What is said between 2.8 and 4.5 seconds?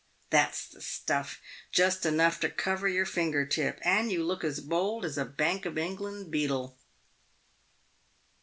your finger tip, and you look